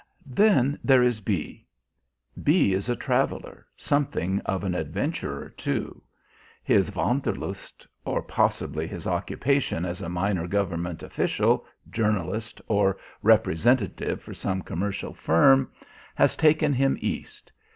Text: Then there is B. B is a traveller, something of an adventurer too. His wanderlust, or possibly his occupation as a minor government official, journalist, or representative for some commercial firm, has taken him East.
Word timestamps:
Then 0.33 0.79
there 0.83 1.03
is 1.03 1.21
B. 1.21 1.67
B 2.41 2.73
is 2.73 2.89
a 2.89 2.95
traveller, 2.95 3.67
something 3.77 4.41
of 4.47 4.63
an 4.63 4.73
adventurer 4.73 5.49
too. 5.49 6.01
His 6.63 6.95
wanderlust, 6.95 7.85
or 8.03 8.23
possibly 8.23 8.87
his 8.87 9.05
occupation 9.05 9.85
as 9.85 10.01
a 10.01 10.09
minor 10.09 10.47
government 10.47 11.03
official, 11.03 11.67
journalist, 11.87 12.59
or 12.67 12.97
representative 13.21 14.23
for 14.23 14.33
some 14.33 14.63
commercial 14.63 15.13
firm, 15.13 15.69
has 16.15 16.35
taken 16.35 16.73
him 16.73 16.97
East. 16.99 17.51